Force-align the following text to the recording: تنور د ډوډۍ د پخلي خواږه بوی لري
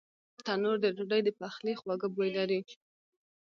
تنور 0.45 0.77
د 0.81 0.85
ډوډۍ 0.95 1.21
د 1.25 1.29
پخلي 1.39 1.73
خواږه 1.79 2.07
بوی 2.15 2.29
لري 2.37 2.61